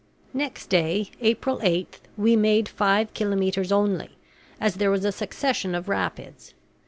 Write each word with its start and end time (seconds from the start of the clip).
Next 0.33 0.65
day, 0.67 1.11
April 1.21 1.59
8, 1.61 1.99
we 2.17 2.35
made 2.35 2.67
five 2.67 3.13
kilometres 3.13 3.71
only, 3.71 4.17
as 4.59 4.77
there 4.77 4.89
was 4.89 5.05
a 5.05 5.11
succession 5.11 5.75
of 5.75 5.87
rapids. 5.87 6.55